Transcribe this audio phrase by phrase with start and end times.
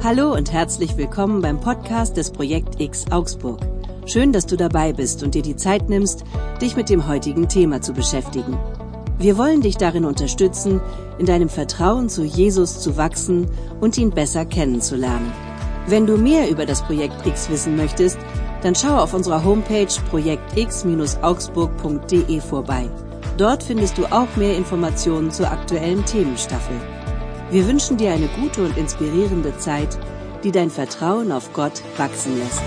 [0.00, 3.58] Hallo und herzlich willkommen beim Podcast des Projekt X Augsburg.
[4.06, 6.22] Schön, dass du dabei bist und dir die Zeit nimmst,
[6.62, 8.56] dich mit dem heutigen Thema zu beschäftigen.
[9.18, 10.80] Wir wollen dich darin unterstützen,
[11.18, 13.50] in deinem Vertrauen zu Jesus zu wachsen
[13.80, 15.32] und ihn besser kennenzulernen.
[15.88, 18.18] Wenn du mehr über das Projekt X wissen möchtest,
[18.62, 22.88] dann schau auf unserer Homepage projektx-augsburg.de vorbei.
[23.36, 26.76] Dort findest du auch mehr Informationen zur aktuellen Themenstaffel.
[27.50, 29.98] Wir wünschen dir eine gute und inspirierende Zeit,
[30.44, 32.62] die dein Vertrauen auf Gott wachsen lässt.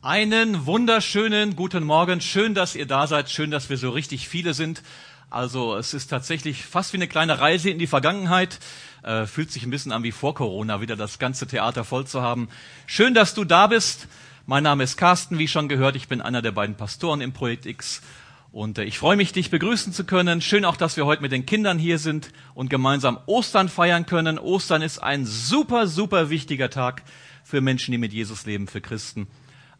[0.00, 2.20] Einen wunderschönen guten Morgen.
[2.20, 3.30] Schön, dass ihr da seid.
[3.30, 4.84] Schön, dass wir so richtig viele sind.
[5.28, 8.60] Also es ist tatsächlich fast wie eine kleine Reise in die Vergangenheit.
[9.02, 12.22] Äh, fühlt sich ein bisschen an wie vor Corona, wieder das ganze Theater voll zu
[12.22, 12.48] haben.
[12.86, 14.06] Schön, dass du da bist.
[14.46, 15.96] Mein Name ist Carsten, wie schon gehört.
[15.96, 18.02] Ich bin einer der beiden Pastoren im Projekt X
[18.52, 20.40] und äh, ich freue mich, dich begrüßen zu können.
[20.40, 24.38] Schön auch, dass wir heute mit den Kindern hier sind und gemeinsam Ostern feiern können.
[24.38, 27.02] Ostern ist ein super, super wichtiger Tag
[27.42, 29.26] für Menschen, die mit Jesus leben, für Christen.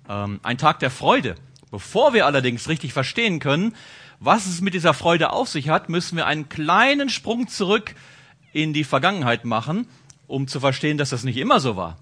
[0.08, 1.36] Ähm, ein Tag der Freude.
[1.70, 3.74] Bevor wir allerdings richtig verstehen können,
[4.20, 7.94] was es mit dieser Freude auf sich hat, müssen wir einen kleinen Sprung zurück
[8.52, 9.86] in die Vergangenheit machen,
[10.26, 11.98] um zu verstehen, dass das nicht immer so war.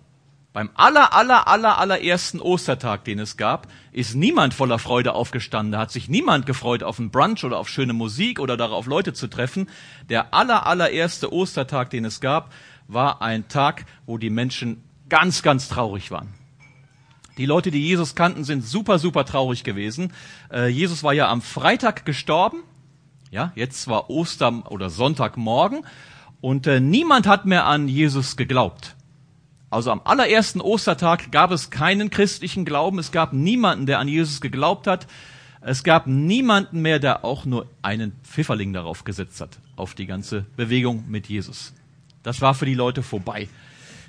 [0.52, 5.70] Beim aller, aller, aller, allerersten Ostertag, den es gab, ist niemand voller Freude aufgestanden.
[5.70, 9.12] Da hat sich niemand gefreut auf einen Brunch oder auf schöne Musik oder darauf Leute
[9.12, 9.68] zu treffen.
[10.08, 12.52] Der aller, allererste Ostertag, den es gab,
[12.88, 16.34] war ein Tag, wo die Menschen ganz, ganz traurig waren.
[17.38, 20.12] Die Leute, die Jesus kannten, sind super, super traurig gewesen.
[20.52, 22.64] Äh, Jesus war ja am Freitag gestorben.
[23.30, 25.86] Ja, jetzt war Ostern oder Sonntagmorgen
[26.40, 28.96] und äh, niemand hat mehr an Jesus geglaubt.
[29.70, 34.40] Also am allerersten Ostertag gab es keinen christlichen Glauben, es gab niemanden, der an Jesus
[34.40, 35.06] geglaubt hat,
[35.60, 40.44] es gab niemanden mehr, der auch nur einen Pfifferling darauf gesetzt hat, auf die ganze
[40.56, 41.72] Bewegung mit Jesus.
[42.22, 43.48] Das war für die Leute vorbei.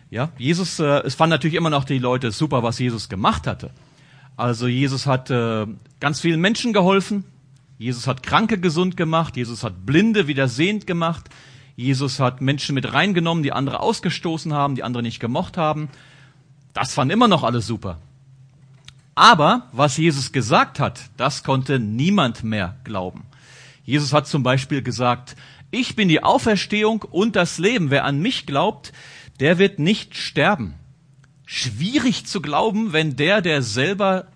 [0.09, 3.69] Ja, Jesus, äh, es fanden natürlich immer noch die Leute super, was Jesus gemacht hatte.
[4.37, 5.67] Also Jesus hat äh,
[5.99, 7.23] ganz vielen Menschen geholfen,
[7.77, 11.29] Jesus hat Kranke gesund gemacht, Jesus hat Blinde wieder sehend gemacht,
[11.81, 15.89] Jesus hat Menschen mit reingenommen, die andere ausgestoßen haben, die andere nicht gemocht haben.
[16.73, 17.97] Das fand immer noch alles super.
[19.15, 23.23] Aber was Jesus gesagt hat, das konnte niemand mehr glauben.
[23.83, 25.35] Jesus hat zum Beispiel gesagt,
[25.71, 27.89] ich bin die Auferstehung und das Leben.
[27.89, 28.93] Wer an mich glaubt,
[29.39, 30.75] der wird nicht sterben.
[31.47, 34.27] Schwierig zu glauben, wenn der, der selber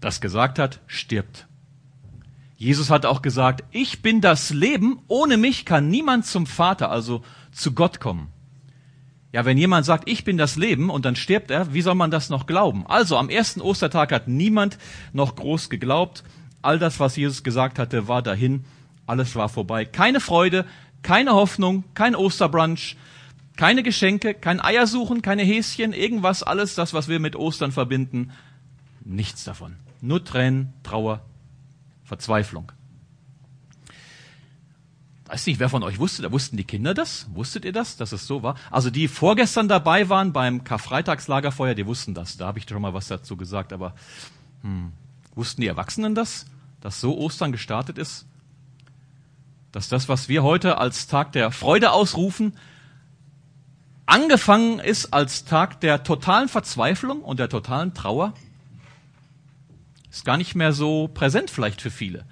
[0.00, 1.46] das gesagt hat, stirbt.
[2.60, 7.22] Jesus hat auch gesagt, ich bin das Leben, ohne mich kann niemand zum Vater, also
[7.52, 8.28] zu Gott kommen.
[9.32, 12.10] Ja, wenn jemand sagt, ich bin das Leben und dann stirbt er, wie soll man
[12.10, 12.86] das noch glauben?
[12.86, 14.76] Also am ersten Ostertag hat niemand
[15.14, 16.22] noch groß geglaubt.
[16.60, 18.66] All das, was Jesus gesagt hatte, war dahin.
[19.06, 19.86] Alles war vorbei.
[19.86, 20.66] Keine Freude,
[21.00, 22.98] keine Hoffnung, kein Osterbrunch,
[23.56, 28.32] keine Geschenke, kein Eiersuchen, keine Häschen, irgendwas, alles das, was wir mit Ostern verbinden.
[29.02, 29.76] Nichts davon.
[30.02, 31.22] Nur Tränen, Trauer,
[32.10, 32.72] Verzweiflung.
[35.26, 37.28] Weiß nicht, wer von euch wusste, da wussten die Kinder das?
[37.34, 38.56] Wusstet ihr das, dass es so war?
[38.72, 42.36] Also die vorgestern dabei waren beim Karfreitagslagerfeuer, die wussten das.
[42.36, 43.94] Da habe ich schon mal was dazu gesagt, aber
[44.62, 44.90] hm,
[45.36, 46.46] wussten die Erwachsenen das,
[46.80, 48.26] dass so Ostern gestartet ist?
[49.70, 52.54] Dass das, was wir heute als Tag der Freude ausrufen,
[54.04, 58.34] angefangen ist als Tag der totalen Verzweiflung und der totalen Trauer?
[60.10, 62.24] Ist gar nicht mehr so präsent vielleicht für viele.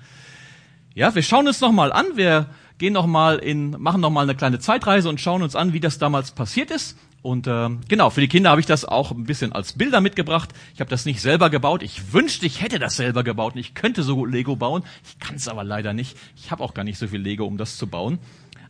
[0.95, 2.47] Ja, wir schauen uns nochmal an, wir
[2.79, 6.33] gehen nochmal in, machen nochmal eine kleine Zeitreise und schauen uns an, wie das damals
[6.33, 6.99] passiert ist.
[7.23, 10.51] Und äh, genau, für die Kinder habe ich das auch ein bisschen als Bilder mitgebracht.
[10.75, 11.83] Ich habe das nicht selber gebaut.
[11.83, 14.85] Ich wünschte, ich hätte das selber gebaut und ich könnte so gut Lego bauen.
[15.05, 16.17] Ich kann es aber leider nicht.
[16.37, 18.19] Ich habe auch gar nicht so viel Lego, um das zu bauen.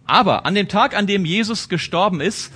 [0.07, 2.51] Aber an dem Tag, an dem Jesus gestorben ist,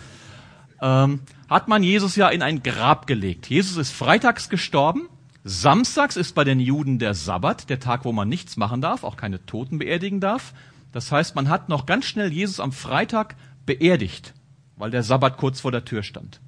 [0.81, 3.49] ähm, hat man Jesus ja in ein Grab gelegt.
[3.49, 5.09] Jesus ist freitags gestorben
[5.45, 9.17] Samstags ist bei den Juden der Sabbat, der Tag, wo man nichts machen darf, auch
[9.17, 10.55] keine Toten beerdigen darf.
[10.93, 13.35] Das heißt, man hat noch ganz schnell Jesus am Freitag
[13.67, 14.35] beerdigt,
[14.77, 16.41] weil der Sabbat kurz vor der Tür stand.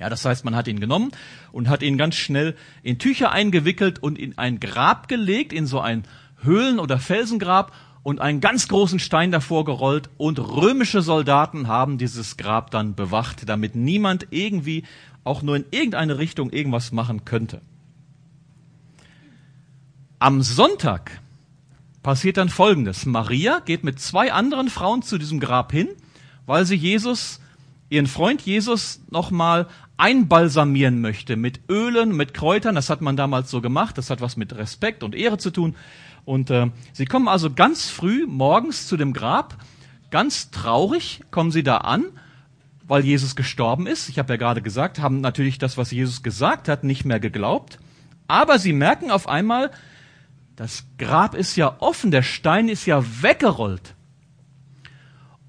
[0.00, 1.12] Ja, das heißt, man hat ihn genommen
[1.52, 5.80] und hat ihn ganz schnell in Tücher eingewickelt und in ein Grab gelegt, in so
[5.80, 6.02] ein
[6.42, 7.72] Höhlen- oder Felsengrab
[8.02, 13.48] und einen ganz großen Stein davor gerollt und römische Soldaten haben dieses Grab dann bewacht,
[13.48, 14.84] damit niemand irgendwie
[15.24, 17.62] auch nur in irgendeine Richtung irgendwas machen könnte.
[20.18, 21.20] Am Sonntag
[22.02, 23.04] passiert dann Folgendes.
[23.04, 25.88] Maria geht mit zwei anderen Frauen zu diesem Grab hin,
[26.46, 27.40] weil sie Jesus
[27.90, 29.66] ihren Freund Jesus nochmal
[29.98, 32.74] einbalsamieren möchte mit Ölen, mit Kräutern.
[32.74, 33.98] Das hat man damals so gemacht.
[33.98, 35.76] Das hat was mit Respekt und Ehre zu tun.
[36.24, 39.58] Und äh, sie kommen also ganz früh morgens zu dem Grab.
[40.10, 42.06] Ganz traurig kommen sie da an,
[42.86, 44.08] weil Jesus gestorben ist.
[44.08, 47.78] Ich habe ja gerade gesagt, haben natürlich das, was Jesus gesagt hat, nicht mehr geglaubt.
[48.28, 49.70] Aber sie merken auf einmal,
[50.56, 53.94] das Grab ist ja offen, der Stein ist ja weggerollt.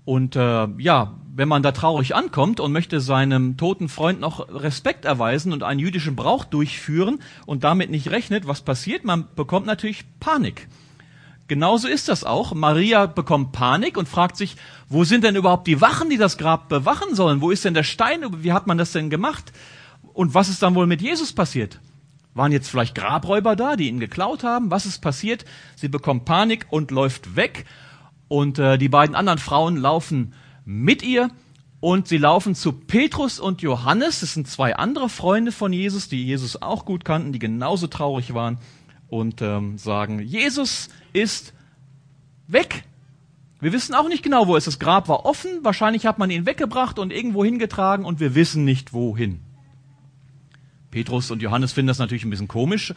[0.04, 5.06] Und äh, ja, wenn man da traurig ankommt und möchte seinem toten Freund noch Respekt
[5.06, 9.06] erweisen und einen jüdischen Brauch durchführen und damit nicht rechnet, was passiert?
[9.06, 10.68] Man bekommt natürlich Panik.
[11.48, 12.54] Genauso ist das auch.
[12.54, 14.58] Maria bekommt Panik und fragt sich,
[14.90, 17.40] wo sind denn überhaupt die Wachen, die das Grab bewachen sollen?
[17.40, 18.44] Wo ist denn der Stein?
[18.44, 19.54] Wie hat man das denn gemacht?
[20.14, 21.80] Und was ist dann wohl mit Jesus passiert?
[22.38, 24.70] Waren jetzt vielleicht Grabräuber da, die ihn geklaut haben?
[24.70, 25.44] Was ist passiert?
[25.76, 27.66] Sie bekommt Panik und läuft weg.
[28.28, 31.30] Und äh, die beiden anderen Frauen laufen mit ihr
[31.80, 34.20] und sie laufen zu Petrus und Johannes.
[34.20, 38.36] Das sind zwei andere Freunde von Jesus, die Jesus auch gut kannten, die genauso traurig
[38.36, 38.60] waren
[39.08, 41.54] und ähm, sagen, Jesus ist
[42.48, 42.84] weg.
[43.60, 44.76] Wir wissen auch nicht genau, wo es ist.
[44.76, 45.64] Das Grab war offen.
[45.64, 49.40] Wahrscheinlich hat man ihn weggebracht und irgendwo hingetragen und wir wissen nicht wohin.
[50.92, 52.94] Petrus und Johannes finden das natürlich ein bisschen komisch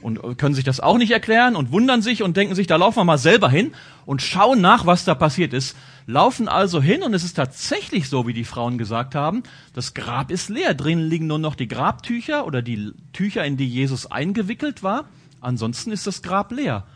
[0.00, 2.98] und können sich das auch nicht erklären und wundern sich und denken sich, da laufen
[2.98, 3.72] wir mal selber hin
[4.04, 5.76] und schauen nach, was da passiert ist.
[6.06, 9.42] Laufen also hin und es ist tatsächlich so, wie die Frauen gesagt haben,
[9.72, 10.74] das Grab ist leer.
[10.74, 15.08] Drinnen liegen nur noch die Grabtücher oder die Tücher, in die Jesus eingewickelt war.
[15.40, 16.86] Ansonsten ist das Grab leer.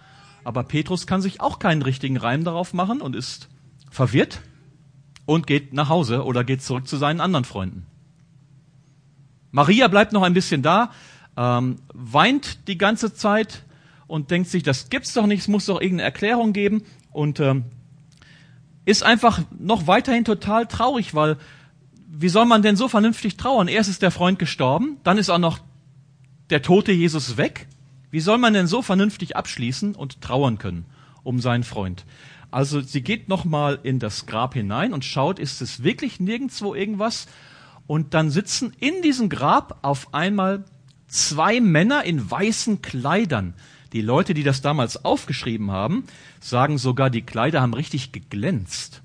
[0.44, 3.48] Aber Petrus kann sich auch keinen richtigen Reim darauf machen und ist
[3.90, 4.40] verwirrt
[5.24, 7.86] und geht nach Hause oder geht zurück zu seinen anderen Freunden.
[9.50, 10.92] Maria bleibt noch ein bisschen da,
[11.36, 13.64] ähm, weint die ganze Zeit
[14.06, 17.64] und denkt sich, das gibt's doch nicht, es muss doch irgendeine Erklärung geben und ähm,
[18.84, 21.36] ist einfach noch weiterhin total traurig, weil
[22.10, 23.68] wie soll man denn so vernünftig trauern?
[23.68, 25.58] Erst ist der Freund gestorben, dann ist auch noch
[26.50, 27.68] der tote Jesus weg.
[28.10, 30.86] Wie soll man denn so vernünftig abschließen und trauern können
[31.22, 32.06] um seinen Freund?
[32.50, 37.28] Also sie geht nochmal in das Grab hinein und schaut, ist es wirklich nirgendwo irgendwas?
[37.88, 40.64] Und dann sitzen in diesem Grab auf einmal
[41.08, 43.54] zwei Männer in weißen Kleidern.
[43.94, 46.04] Die Leute, die das damals aufgeschrieben haben,
[46.38, 49.00] sagen sogar, die Kleider haben richtig geglänzt.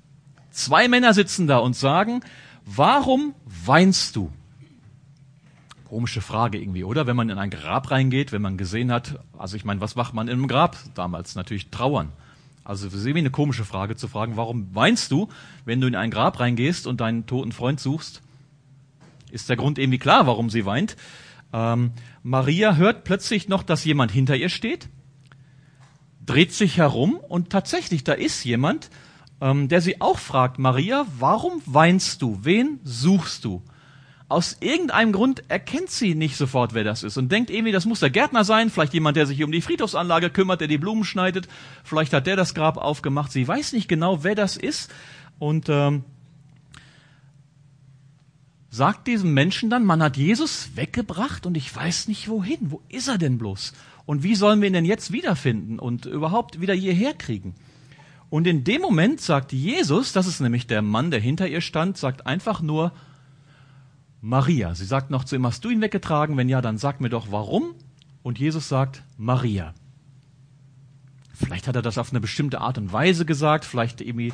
[0.50, 2.20] Zwei Männer sitzen da und sagen,
[2.66, 4.30] warum weinst du?
[5.88, 7.06] Komische Frage irgendwie, oder?
[7.06, 10.12] Wenn man in ein Grab reingeht, wenn man gesehen hat, also ich meine, was macht
[10.12, 11.36] man in einem Grab damals?
[11.36, 12.12] Natürlich trauern.
[12.64, 15.28] Also für sie eine komische Frage zu fragen, warum weinst du,
[15.64, 18.20] wenn du in ein Grab reingehst und deinen toten Freund suchst?
[19.34, 20.96] Ist der Grund irgendwie klar, warum sie weint?
[21.52, 21.90] Ähm,
[22.22, 24.88] Maria hört plötzlich noch, dass jemand hinter ihr steht,
[26.24, 28.90] dreht sich herum und tatsächlich, da ist jemand,
[29.40, 32.38] ähm, der sie auch fragt, Maria, warum weinst du?
[32.42, 33.62] Wen suchst du?
[34.28, 38.00] Aus irgendeinem Grund erkennt sie nicht sofort, wer das ist und denkt irgendwie, das muss
[38.00, 41.48] der Gärtner sein, vielleicht jemand, der sich um die Friedhofsanlage kümmert, der die Blumen schneidet,
[41.82, 43.32] vielleicht hat der das Grab aufgemacht.
[43.32, 44.92] Sie weiß nicht genau, wer das ist
[45.40, 46.04] und ähm,
[48.74, 52.58] sagt diesem Menschen dann, man hat Jesus weggebracht und ich weiß nicht wohin.
[52.72, 53.72] Wo ist er denn bloß?
[54.04, 57.54] Und wie sollen wir ihn denn jetzt wiederfinden und überhaupt wieder hierher kriegen?
[58.30, 61.96] Und in dem Moment sagt Jesus, das ist nämlich der Mann, der hinter ihr stand,
[61.96, 62.90] sagt einfach nur
[64.20, 64.74] Maria.
[64.74, 66.36] Sie sagt noch zu ihm, hast du ihn weggetragen?
[66.36, 67.76] Wenn ja, dann sag mir doch warum.
[68.24, 69.72] Und Jesus sagt Maria.
[71.32, 74.32] Vielleicht hat er das auf eine bestimmte Art und Weise gesagt, vielleicht irgendwie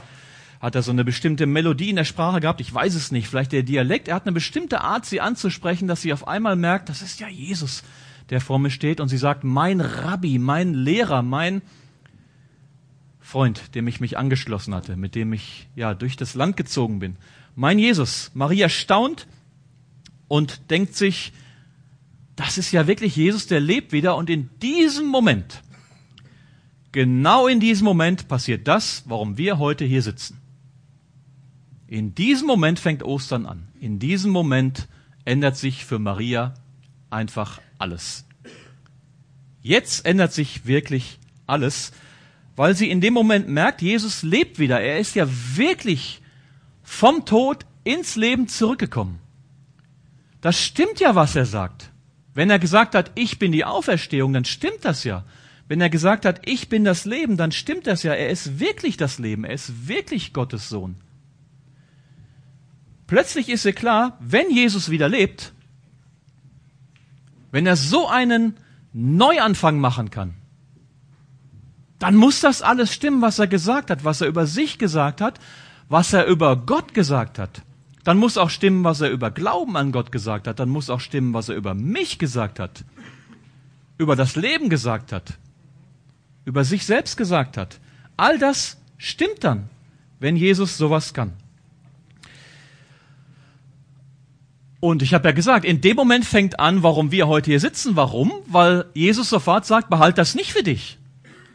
[0.61, 2.61] hat er so eine bestimmte Melodie in der Sprache gehabt?
[2.61, 3.29] Ich weiß es nicht.
[3.29, 4.09] Vielleicht der Dialekt.
[4.09, 7.29] Er hat eine bestimmte Art, sie anzusprechen, dass sie auf einmal merkt, das ist ja
[7.29, 7.83] Jesus,
[8.29, 9.01] der vor mir steht.
[9.01, 11.63] Und sie sagt, mein Rabbi, mein Lehrer, mein
[13.21, 17.17] Freund, dem ich mich angeschlossen hatte, mit dem ich ja durch das Land gezogen bin.
[17.57, 18.31] Mein Jesus.
[18.35, 19.27] Maria staunt
[20.29, 21.33] und denkt sich,
[22.37, 24.15] das ist ja wirklich Jesus, der lebt wieder.
[24.15, 25.63] Und in diesem Moment,
[26.93, 30.40] genau in diesem Moment passiert das, warum wir heute hier sitzen.
[31.91, 33.67] In diesem Moment fängt Ostern an.
[33.81, 34.87] In diesem Moment
[35.25, 36.55] ändert sich für Maria
[37.11, 38.25] einfach alles.
[39.61, 41.19] Jetzt ändert sich wirklich
[41.49, 41.91] alles,
[42.55, 44.81] weil sie in dem Moment merkt, Jesus lebt wieder.
[44.81, 46.23] Er ist ja wirklich
[46.85, 49.19] vom Tod ins Leben zurückgekommen.
[50.41, 51.91] Das stimmt ja, was er sagt.
[52.35, 55.25] Wenn er gesagt hat, ich bin die Auferstehung, dann stimmt das ja.
[55.67, 58.15] Wenn er gesagt hat, ich bin das Leben, dann stimmt das ja.
[58.15, 59.43] Er ist wirklich das Leben.
[59.43, 60.95] Er ist wirklich Gottes Sohn.
[63.11, 65.53] Plötzlich ist ihr klar, wenn Jesus wieder lebt,
[67.51, 68.55] wenn er so einen
[68.93, 70.35] Neuanfang machen kann,
[71.99, 75.41] dann muss das alles stimmen, was er gesagt hat, was er über sich gesagt hat,
[75.89, 77.63] was er über Gott gesagt hat.
[78.05, 80.61] Dann muss auch stimmen, was er über Glauben an Gott gesagt hat.
[80.61, 82.85] Dann muss auch stimmen, was er über mich gesagt hat.
[83.99, 85.37] Über das Leben gesagt hat.
[86.45, 87.81] Über sich selbst gesagt hat.
[88.17, 89.69] All das stimmt dann,
[90.21, 91.33] wenn Jesus sowas kann.
[94.81, 97.97] Und ich habe ja gesagt, in dem Moment fängt an, warum wir heute hier sitzen.
[97.97, 98.33] Warum?
[98.47, 100.99] Weil Jesus sofort sagt, behalt das nicht für dich.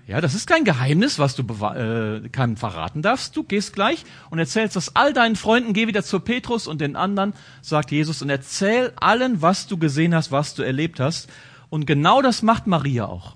[0.08, 3.36] Ja, das ist kein Geheimnis, was du äh, keinem verraten darfst.
[3.36, 6.96] Du gehst gleich und erzählst das all deinen Freunden, geh wieder zu Petrus und den
[6.96, 11.28] anderen, sagt Jesus, und erzähl allen, was du gesehen hast, was du erlebt hast.
[11.72, 13.36] Und genau das macht Maria auch.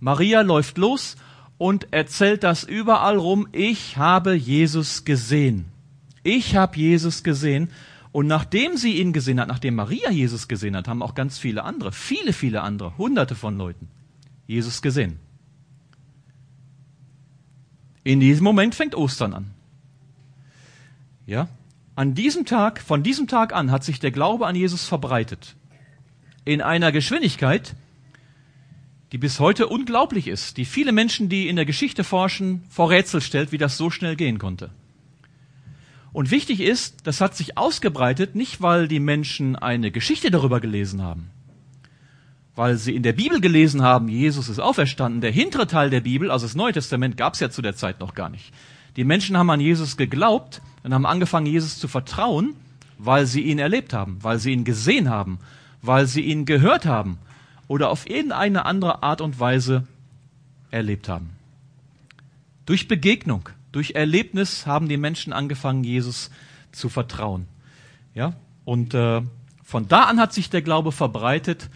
[0.00, 1.16] Maria läuft los
[1.58, 3.46] und erzählt das überall rum.
[3.52, 5.66] Ich habe Jesus gesehen.
[6.22, 7.70] Ich habe Jesus gesehen.
[8.16, 11.64] Und nachdem sie ihn gesehen hat, nachdem Maria Jesus gesehen hat, haben auch ganz viele
[11.64, 13.88] andere, viele, viele andere, hunderte von Leuten
[14.46, 15.18] Jesus gesehen.
[18.04, 19.50] In diesem Moment fängt Ostern an.
[21.26, 21.50] Ja?
[21.94, 25.54] An diesem Tag, von diesem Tag an hat sich der Glaube an Jesus verbreitet.
[26.46, 27.76] In einer Geschwindigkeit,
[29.12, 33.20] die bis heute unglaublich ist, die viele Menschen, die in der Geschichte forschen, vor Rätsel
[33.20, 34.70] stellt, wie das so schnell gehen konnte.
[36.16, 41.02] Und wichtig ist, das hat sich ausgebreitet, nicht weil die Menschen eine Geschichte darüber gelesen
[41.02, 41.30] haben,
[42.54, 45.20] weil sie in der Bibel gelesen haben, Jesus ist auferstanden.
[45.20, 48.00] Der hintere Teil der Bibel, also das Neue Testament, gab es ja zu der Zeit
[48.00, 48.50] noch gar nicht.
[48.96, 52.54] Die Menschen haben an Jesus geglaubt und haben angefangen, Jesus zu vertrauen,
[52.96, 55.38] weil sie ihn erlebt haben, weil sie ihn gesehen haben,
[55.82, 57.18] weil sie ihn gehört haben
[57.68, 59.86] oder auf irgendeine andere Art und Weise
[60.70, 61.28] erlebt haben.
[62.64, 63.50] Durch Begegnung.
[63.76, 66.30] Durch Erlebnis haben die Menschen angefangen, Jesus
[66.72, 67.46] zu vertrauen.
[68.14, 68.32] Ja?
[68.64, 69.20] Und äh,
[69.62, 71.68] von da an hat sich der Glaube verbreitet,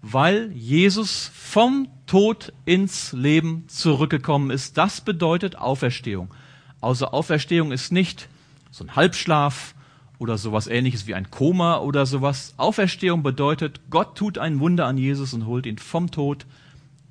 [0.00, 4.78] weil Jesus vom Tod ins Leben zurückgekommen ist.
[4.78, 6.32] Das bedeutet Auferstehung.
[6.80, 8.30] Also Auferstehung ist nicht
[8.70, 9.74] so ein Halbschlaf
[10.18, 12.54] oder sowas ähnliches wie ein Koma oder sowas.
[12.56, 16.46] Auferstehung bedeutet, Gott tut ein Wunder an Jesus und holt ihn vom Tod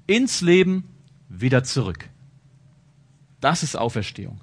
[0.08, 0.86] ins Leben
[1.30, 2.10] wieder zurück.
[3.42, 4.40] Das ist Auferstehung.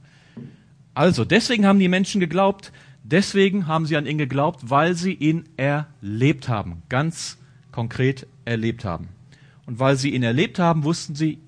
[0.92, 2.72] Also, deswegen haben die Menschen geglaubt,
[3.04, 7.38] deswegen haben sie an ihn geglaubt, weil sie ihn erlebt haben, ganz
[7.72, 9.08] konkret erlebt haben.
[9.64, 11.38] Und weil sie ihn erlebt haben, wussten sie,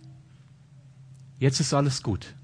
[1.38, 2.34] jetzt ist alles gut.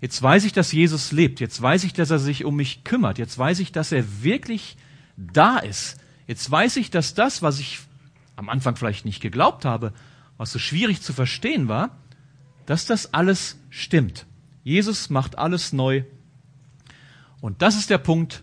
[0.00, 1.38] Jetzt weiß ich, dass Jesus lebt.
[1.38, 3.18] Jetzt weiß ich, dass er sich um mich kümmert.
[3.18, 4.76] Jetzt weiß ich, dass er wirklich
[5.16, 6.00] da ist.
[6.26, 7.78] Jetzt weiß ich, dass das, was ich
[8.34, 9.92] am Anfang vielleicht nicht geglaubt habe,
[10.38, 11.96] was so schwierig zu verstehen war,
[12.66, 14.26] dass das alles stimmt.
[14.64, 16.04] Jesus macht alles neu.
[17.40, 18.42] Und das ist der Punkt,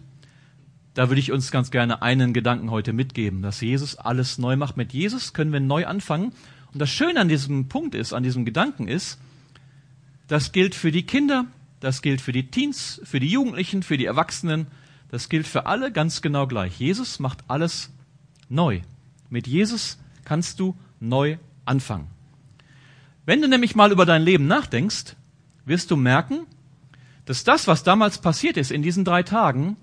[0.94, 4.76] da würde ich uns ganz gerne einen Gedanken heute mitgeben, dass Jesus alles neu macht.
[4.76, 6.34] Mit Jesus können wir neu anfangen.
[6.74, 9.20] Und das Schöne an diesem Punkt ist, an diesem Gedanken ist,
[10.28, 11.46] das gilt für die Kinder,
[11.80, 14.68] das gilt für die Teens, für die Jugendlichen, für die Erwachsenen,
[15.10, 16.80] das gilt für alle ganz genau gleich.
[16.80, 17.92] Jesus macht alles
[18.50, 18.82] neu.
[19.30, 22.08] Mit Jesus kannst du neu anfangen.
[23.30, 25.16] Wenn du nämlich mal über dein Leben nachdenkst,
[25.64, 26.48] wirst du merken,
[27.26, 29.78] dass das, was damals passiert ist in diesen drei Tagen,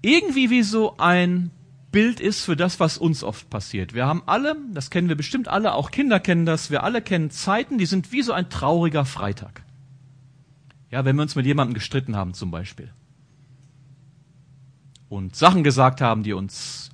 [0.00, 1.50] irgendwie wie so ein
[1.90, 3.94] Bild ist für das, was uns oft passiert.
[3.94, 7.30] Wir haben alle, das kennen wir bestimmt alle, auch Kinder kennen das, wir alle kennen
[7.30, 9.64] Zeiten, die sind wie so ein trauriger Freitag.
[10.92, 12.92] Ja, wenn wir uns mit jemandem gestritten haben zum Beispiel.
[15.08, 16.90] Und Sachen gesagt haben, die uns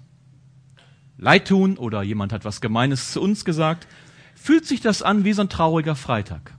[1.19, 3.87] leid tun oder jemand hat was Gemeines zu uns gesagt,
[4.43, 6.55] fühlt sich das an wie so ein trauriger Freitag.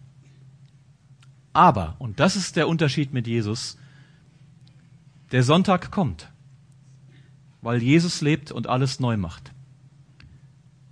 [1.51, 3.77] Aber, und das ist der Unterschied mit Jesus,
[5.33, 6.29] der Sonntag kommt,
[7.61, 9.51] weil Jesus lebt und alles neu macht.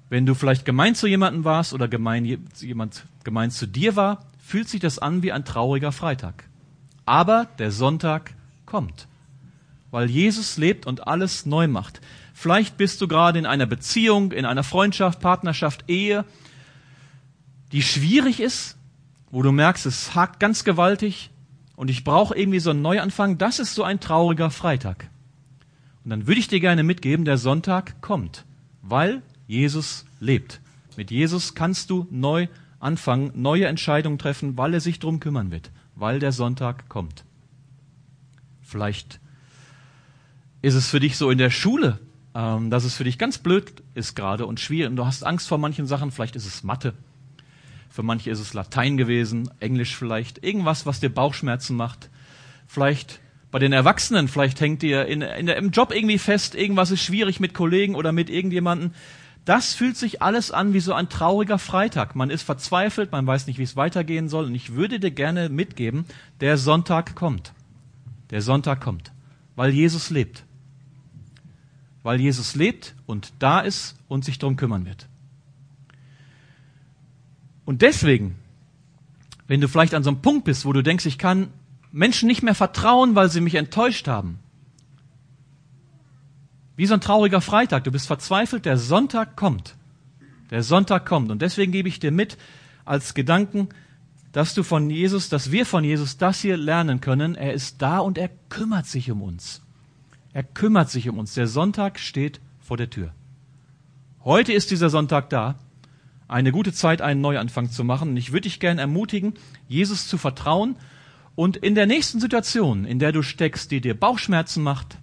[0.09, 2.25] Wenn du vielleicht gemein zu jemandem warst oder gemein,
[2.59, 6.43] jemand gemein zu dir war, fühlt sich das an wie ein trauriger Freitag.
[7.05, 8.33] Aber der Sonntag
[8.65, 9.07] kommt,
[9.91, 12.01] weil Jesus lebt und alles neu macht.
[12.33, 16.25] Vielleicht bist du gerade in einer Beziehung, in einer Freundschaft, Partnerschaft, Ehe,
[17.71, 18.77] die schwierig ist,
[19.29, 21.31] wo du merkst, es hakt ganz gewaltig
[21.75, 25.09] und ich brauche irgendwie so einen Neuanfang, das ist so ein trauriger Freitag.
[26.03, 28.45] Und dann würde ich dir gerne mitgeben, der Sonntag kommt,
[28.81, 30.59] weil Jesus lebt.
[30.97, 32.47] Mit Jesus kannst du neu
[32.79, 37.23] anfangen, neue Entscheidungen treffen, weil er sich drum kümmern wird, weil der Sonntag kommt.
[38.61, 39.19] Vielleicht
[40.61, 41.99] ist es für dich so in der Schule,
[42.33, 45.47] ähm, dass es für dich ganz blöd ist gerade und schwierig und du hast Angst
[45.47, 46.11] vor manchen Sachen.
[46.11, 46.93] Vielleicht ist es Mathe
[47.91, 52.09] für manche ist es Latein gewesen, Englisch vielleicht, irgendwas, was dir Bauchschmerzen macht.
[52.65, 53.19] Vielleicht
[53.51, 57.41] bei den Erwachsenen, vielleicht hängt dir in, in im Job irgendwie fest, irgendwas ist schwierig
[57.41, 58.95] mit Kollegen oder mit irgendjemanden.
[59.43, 62.15] Das fühlt sich alles an wie so ein trauriger Freitag.
[62.15, 64.45] Man ist verzweifelt, man weiß nicht, wie es weitergehen soll.
[64.45, 66.05] Und ich würde dir gerne mitgeben,
[66.39, 67.51] der Sonntag kommt.
[68.29, 69.11] Der Sonntag kommt.
[69.57, 70.45] Weil Jesus lebt.
[72.03, 75.07] Weil Jesus lebt und da ist und sich darum kümmern wird.
[77.65, 78.35] Und deswegen,
[79.47, 81.49] wenn du vielleicht an so einem Punkt bist, wo du denkst, ich kann
[81.91, 84.39] Menschen nicht mehr vertrauen, weil sie mich enttäuscht haben.
[86.75, 89.75] Wie so ein trauriger Freitag, du bist verzweifelt, der Sonntag kommt.
[90.49, 91.31] Der Sonntag kommt.
[91.31, 92.37] Und deswegen gebe ich dir mit
[92.85, 93.69] als Gedanken,
[94.31, 97.35] dass du von Jesus, dass wir von Jesus das hier lernen können.
[97.35, 99.61] Er ist da und er kümmert sich um uns.
[100.33, 101.33] Er kümmert sich um uns.
[101.33, 103.11] Der Sonntag steht vor der Tür.
[104.23, 105.55] Heute ist dieser Sonntag da.
[106.31, 108.11] Eine gute Zeit, einen Neuanfang zu machen.
[108.11, 109.33] Und ich würde dich gerne ermutigen,
[109.67, 110.77] Jesus zu vertrauen
[111.35, 114.97] und in der nächsten Situation, in der du steckst, die dir Bauchschmerzen macht,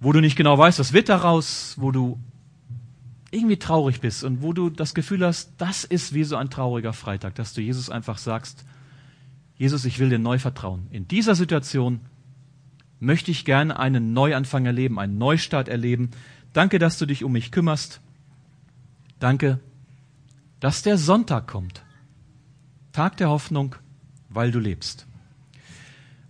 [0.00, 2.18] wo du nicht genau weißt, was wird daraus, wo du
[3.30, 6.92] irgendwie traurig bist und wo du das Gefühl hast, das ist wie so ein trauriger
[6.92, 8.66] Freitag, dass du Jesus einfach sagst,
[9.56, 10.88] Jesus, ich will dir neu vertrauen.
[10.90, 12.00] In dieser Situation
[13.00, 16.10] möchte ich gerne einen Neuanfang erleben, einen Neustart erleben.
[16.52, 18.02] Danke, dass du dich um mich kümmerst.
[19.18, 19.60] Danke,
[20.60, 21.82] dass der Sonntag kommt.
[22.92, 23.76] Tag der Hoffnung,
[24.28, 25.06] weil du lebst.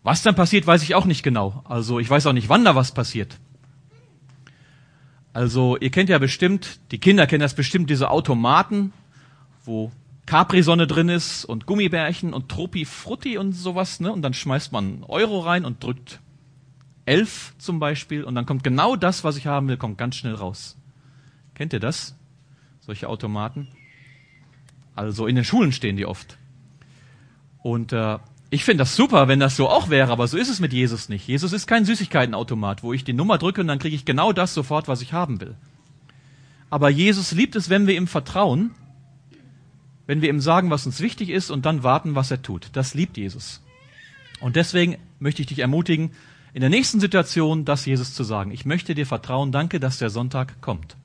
[0.02, 1.62] Was dann passiert, weiß ich auch nicht genau.
[1.64, 3.38] Also ich weiß auch nicht, wann da was passiert.
[5.32, 8.92] Also ihr kennt ja bestimmt, die Kinder kennen das bestimmt, diese Automaten,
[9.64, 9.90] wo
[10.26, 14.12] Capri-Sonne drin ist und Gummibärchen und Tropi Frutti und sowas, ne?
[14.12, 16.20] Und dann schmeißt man Euro rein und drückt
[17.04, 20.34] elf zum Beispiel und dann kommt genau das, was ich haben will, kommt ganz schnell
[20.34, 20.76] raus.
[21.54, 22.16] Kennt ihr das?
[22.86, 23.68] Solche Automaten?
[24.94, 26.38] Also in den Schulen stehen die oft.
[27.62, 28.18] Und äh,
[28.50, 31.08] ich finde das super, wenn das so auch wäre, aber so ist es mit Jesus
[31.08, 31.26] nicht.
[31.26, 34.54] Jesus ist kein Süßigkeitenautomat, wo ich die Nummer drücke und dann kriege ich genau das
[34.54, 35.56] sofort, was ich haben will.
[36.68, 38.72] Aber Jesus liebt es, wenn wir ihm vertrauen,
[40.06, 42.68] wenn wir ihm sagen, was uns wichtig ist und dann warten, was er tut.
[42.74, 43.62] Das liebt Jesus.
[44.40, 46.10] Und deswegen möchte ich dich ermutigen,
[46.52, 48.50] in der nächsten Situation das Jesus zu sagen.
[48.50, 50.96] Ich möchte dir vertrauen, danke, dass der Sonntag kommt.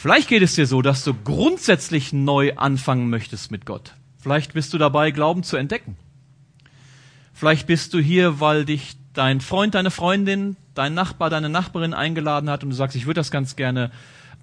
[0.00, 3.94] Vielleicht geht es dir so, dass du grundsätzlich neu anfangen möchtest mit Gott.
[4.16, 5.96] Vielleicht bist du dabei, Glauben zu entdecken.
[7.34, 12.48] Vielleicht bist du hier, weil dich dein Freund, deine Freundin, dein Nachbar, deine Nachbarin eingeladen
[12.48, 13.90] hat und du sagst, ich würde das ganz gerne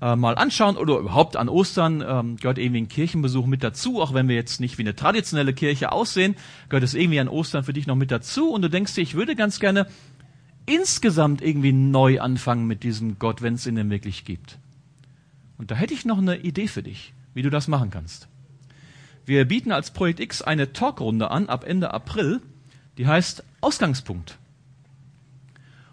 [0.01, 4.13] äh, mal anschauen oder überhaupt an Ostern ähm, gehört irgendwie ein Kirchenbesuch mit dazu, auch
[4.13, 6.35] wenn wir jetzt nicht wie eine traditionelle Kirche aussehen,
[6.67, 9.15] gehört es irgendwie an Ostern für dich noch mit dazu und du denkst dir, ich
[9.15, 9.87] würde ganz gerne
[10.65, 14.57] insgesamt irgendwie neu anfangen mit diesem Gott, wenn es ihn denn wirklich gibt.
[15.57, 18.27] Und da hätte ich noch eine Idee für dich, wie du das machen kannst.
[19.25, 22.41] Wir bieten als Projekt X eine Talkrunde an ab Ende April,
[22.97, 24.37] die heißt Ausgangspunkt.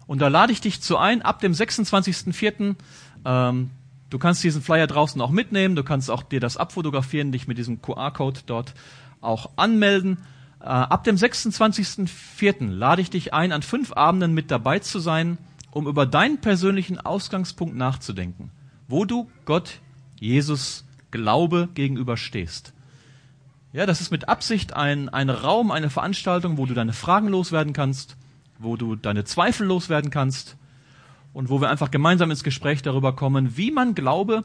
[0.05, 2.75] Und da lade ich dich zu ein, ab dem 26.04.
[3.25, 3.69] Ähm,
[4.09, 7.57] du kannst diesen Flyer draußen auch mitnehmen, du kannst auch dir das abfotografieren, dich mit
[7.57, 8.73] diesem QR-Code dort
[9.21, 10.19] auch anmelden.
[10.59, 12.69] Äh, ab dem 26.04.
[12.69, 15.37] lade ich dich ein, an fünf Abenden mit dabei zu sein,
[15.71, 18.51] um über deinen persönlichen Ausgangspunkt nachzudenken,
[18.93, 19.79] wo du Gott,
[20.19, 22.73] Jesus, Glaube gegenüber stehst.
[23.71, 27.73] Ja, das ist mit Absicht ein, ein Raum, eine Veranstaltung, wo du deine Fragen loswerden
[27.73, 28.17] kannst,
[28.59, 30.57] wo du deine Zweifel loswerden kannst
[31.33, 34.43] und wo wir einfach gemeinsam ins Gespräch darüber kommen, wie man Glaube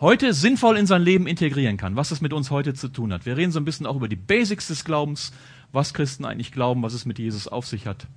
[0.00, 3.26] heute sinnvoll in sein Leben integrieren kann, was es mit uns heute zu tun hat.
[3.26, 5.32] Wir reden so ein bisschen auch über die Basics des Glaubens,
[5.70, 8.08] was Christen eigentlich glauben, was es mit Jesus auf sich hat.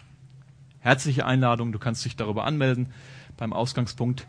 [0.79, 2.87] Herzliche Einladung, du kannst dich darüber anmelden
[3.37, 4.25] beim Ausgangspunkt.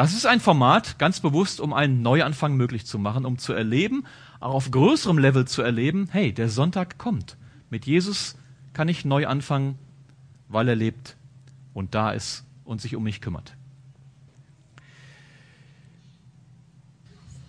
[0.00, 4.06] Das ist ein Format, ganz bewusst, um einen Neuanfang möglich zu machen, um zu erleben,
[4.40, 7.36] auch auf größerem Level zu erleben, hey, der Sonntag kommt.
[7.68, 8.34] Mit Jesus
[8.72, 9.76] kann ich neu anfangen,
[10.48, 11.16] weil er lebt
[11.74, 13.52] und da ist und sich um mich kümmert.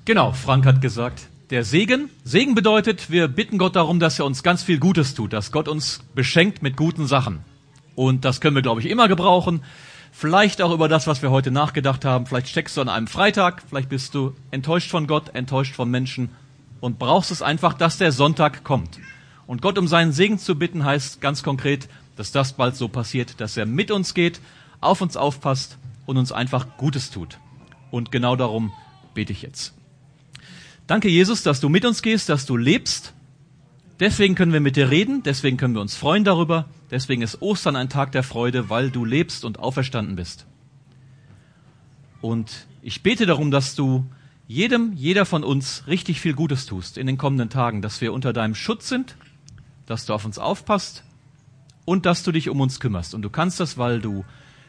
[0.03, 2.09] Genau, Frank hat gesagt, der Segen.
[2.25, 5.69] Segen bedeutet, wir bitten Gott darum, dass er uns ganz viel Gutes tut, dass Gott
[5.69, 7.45] uns beschenkt mit guten Sachen.
[7.95, 9.61] Und das können wir, glaube ich, immer gebrauchen.
[10.11, 12.25] Vielleicht auch über das, was wir heute nachgedacht haben.
[12.25, 16.29] Vielleicht steckst du an einem Freitag, vielleicht bist du enttäuscht von Gott, enttäuscht von Menschen
[16.81, 18.99] und brauchst es einfach, dass der Sonntag kommt.
[19.47, 23.39] Und Gott um seinen Segen zu bitten heißt ganz konkret, dass das bald so passiert,
[23.39, 24.41] dass er mit uns geht,
[24.81, 27.39] auf uns aufpasst und uns einfach Gutes tut.
[27.89, 28.71] Und genau darum
[29.13, 29.73] bete ich jetzt.
[30.87, 33.13] Danke, Jesus, dass du mit uns gehst, dass du lebst.
[33.99, 37.75] Deswegen können wir mit dir reden, deswegen können wir uns freuen darüber, deswegen ist Ostern
[37.75, 40.45] ein Tag der Freude, weil du lebst und auferstanden bist.
[42.21, 44.05] Und ich bete darum, dass du
[44.47, 48.33] jedem, jeder von uns richtig viel Gutes tust in den kommenden Tagen, dass wir unter
[48.33, 49.15] deinem Schutz sind,
[49.85, 51.03] dass du auf uns aufpasst
[51.85, 53.15] und dass du dich um uns kümmerst.
[53.15, 54.25] Und du kannst das, weil du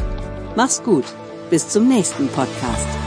[0.57, 1.05] Mach's gut.
[1.49, 3.06] Bis zum nächsten Podcast.